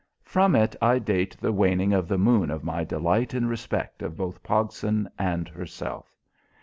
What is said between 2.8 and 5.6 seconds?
delight in respect of both Pogson and